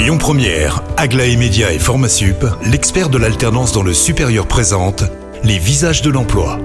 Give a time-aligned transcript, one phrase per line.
[0.00, 5.04] Lyon Première, Aglaé Média et Formasup, l'expert de l'alternance dans le supérieur présente
[5.44, 6.58] les visages de l'emploi.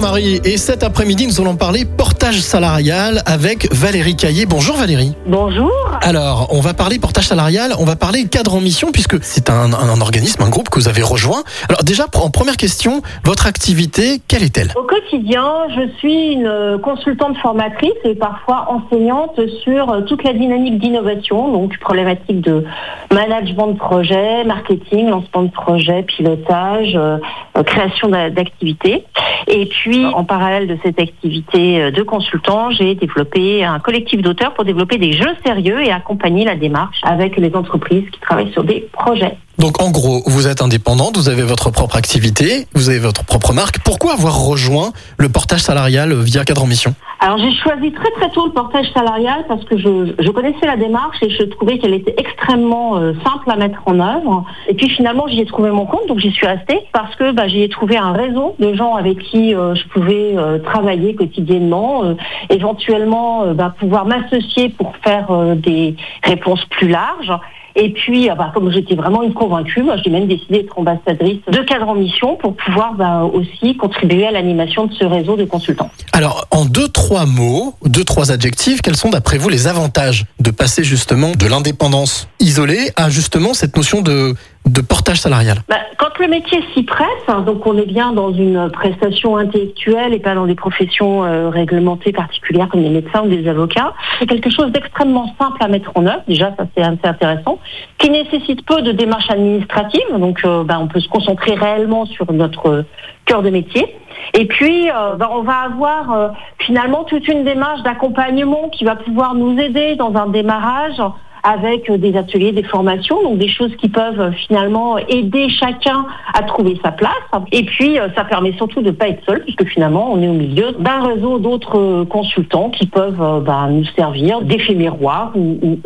[0.00, 4.46] Marie, et cet après-midi, nous allons parler portage salarial avec Valérie Caillé.
[4.46, 5.14] Bonjour Valérie.
[5.26, 5.95] Bonjour.
[6.02, 9.72] Alors, on va parler portage salarial, on va parler cadre en mission, puisque c'est un,
[10.00, 11.42] organisme, un groupe que vous avez rejoint.
[11.68, 14.72] Alors déjà, en première question, votre activité, quelle est-elle?
[14.76, 21.52] Au quotidien, je suis une consultante formatrice et parfois enseignante sur toute la dynamique d'innovation,
[21.52, 22.64] donc problématique de
[23.12, 27.18] management de projet, marketing, lancement de projet, pilotage, euh,
[27.64, 29.04] création d'activités.
[29.48, 34.54] Et puis, en parallèle de cette activité euh, de consultant, j'ai développé un collectif d'auteurs
[34.54, 38.88] pour développer des jeux sérieux accompagner la démarche avec les entreprises qui travaillent sur des
[38.92, 39.36] projets.
[39.58, 43.52] Donc en gros, vous êtes indépendante, vous avez votre propre activité, vous avez votre propre
[43.52, 43.78] marque.
[43.80, 46.94] Pourquoi avoir rejoint le portage salarial via Cadre en Mission?
[47.26, 50.76] Alors j'ai choisi très très tôt le portage salarial parce que je, je connaissais la
[50.76, 54.44] démarche et je trouvais qu'elle était extrêmement euh, simple à mettre en œuvre.
[54.68, 57.48] Et puis finalement j'y ai trouvé mon compte, donc j'y suis restée parce que bah,
[57.48, 62.14] j'y ai trouvé un réseau de gens avec qui euh, je pouvais euh, travailler quotidiennement,
[62.48, 67.32] éventuellement bah, pouvoir m'associer pour faire des réponses plus larges.
[67.78, 71.58] Et puis, bah, comme j'étais vraiment une convaincue, moi, j'ai même décidé d'être ambassadrice de
[71.58, 75.90] cadre en mission pour pouvoir bah, aussi contribuer à l'animation de ce réseau de consultants.
[76.14, 80.50] Alors, en deux, trois mots, deux, trois adjectifs, quels sont d'après vous les avantages de
[80.50, 84.34] passer justement de l'indépendance isolée à justement cette notion de
[84.66, 88.32] de portage salarial bah, Quand le métier s'y prête, hein, donc on est bien dans
[88.32, 93.28] une prestation intellectuelle et pas dans des professions euh, réglementées particulières comme les médecins ou
[93.28, 96.22] des avocats, c'est quelque chose d'extrêmement simple à mettre en œuvre.
[96.26, 97.60] Déjà, ça c'est assez intéressant,
[97.98, 100.18] qui nécessite peu de démarches administratives.
[100.18, 102.84] Donc, euh, bah, on peut se concentrer réellement sur notre
[103.24, 103.86] cœur de métier.
[104.34, 109.34] Et puis, euh, bah, on va avoir finalement toute une démarche d'accompagnement qui va pouvoir
[109.34, 111.00] nous aider dans un démarrage
[111.46, 116.04] avec euh, des ateliers, des formations, donc des choses qui peuvent euh, finalement aider chacun
[116.34, 117.12] à trouver sa place.
[117.52, 120.28] Et puis, euh, ça permet surtout de ne pas être seul, puisque finalement, on est
[120.28, 125.78] au milieu d'un réseau d'autres consultants qui peuvent bah, nous servir d'effet miroir ou,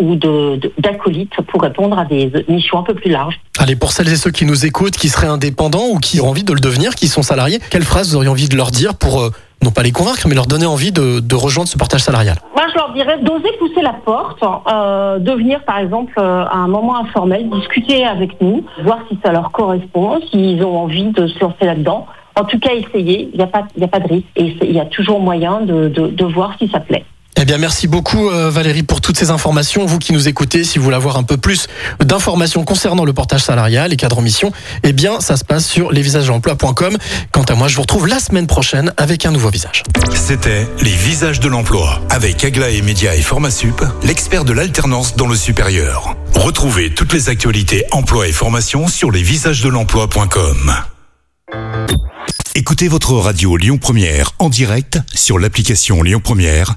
[0.78, 3.38] d'acolytes pour répondre à des missions un peu plus larges.
[3.58, 6.44] Allez, pour celles et ceux qui nous écoutent, qui seraient indépendants ou qui ont envie
[6.44, 9.30] de le devenir, qui sont salariés, quelle phrase vous auriez envie de leur dire pour
[9.62, 12.74] non pas les convaincre, mais leur donner envie de, rejoindre ce partage salarial Moi, je
[12.76, 16.98] leur dirais d'oser pousser la porte, euh, de venir par exemple euh, à un moment
[16.98, 21.64] informel, discuter avec nous, voir si ça leur correspond, s'ils ont envie de se lancer
[21.64, 22.06] là-dedans.
[22.36, 24.80] En tout cas, essayer, il n'y a, pas, a pas de risque et il y
[24.80, 27.04] a toujours moyen de, de voir si ça plaît.
[27.58, 29.84] Merci beaucoup euh, Valérie pour toutes ces informations.
[29.84, 31.66] Vous qui nous écoutez, si vous voulez avoir un peu plus
[32.02, 34.52] d'informations concernant le portage salarial et cadre en mission,
[34.82, 36.96] eh bien, ça se passe sur lesvisagesdelemploi.com.
[37.32, 39.82] Quant à moi, je vous retrouve la semaine prochaine avec un nouveau visage.
[40.14, 45.36] C'était Les Visages de l'Emploi avec Aglaé Média et Formasup, l'expert de l'alternance dans le
[45.36, 46.14] supérieur.
[46.34, 50.74] Retrouvez toutes les actualités emploi et formation sur lesvisagesdelemploi.com.
[52.54, 56.76] Écoutez votre radio Lyon Première en direct sur l'application Lyon Première